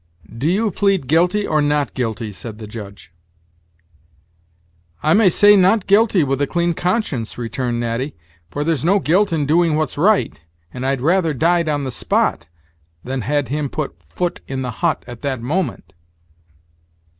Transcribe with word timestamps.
"Do 0.35 0.47
you 0.49 0.71
plead 0.71 1.05
guilty 1.05 1.45
or 1.45 1.61
not 1.61 1.93
guilty?" 1.93 2.31
said 2.31 2.57
the 2.57 2.65
Judge. 2.65 3.13
"I 5.03 5.13
may 5.13 5.29
say 5.29 5.55
not 5.55 5.85
guilty, 5.85 6.23
with 6.23 6.41
a 6.41 6.47
clean 6.47 6.73
conscience," 6.73 7.37
returned 7.37 7.79
Natty; 7.79 8.15
"for 8.49 8.63
there's 8.63 8.83
no 8.83 8.97
guilt 8.97 9.31
in 9.31 9.45
doing 9.45 9.75
what's 9.75 9.99
right; 9.99 10.41
and 10.73 10.87
I'd 10.87 11.01
rather 11.01 11.35
died 11.35 11.69
on 11.69 11.83
the 11.83 11.91
spot, 11.91 12.47
than 13.03 13.21
had 13.21 13.49
him 13.49 13.69
put 13.69 14.01
foot 14.01 14.41
in 14.47 14.63
the 14.63 14.71
hut 14.71 15.03
at 15.05 15.21
that 15.21 15.39
moment." 15.39 15.93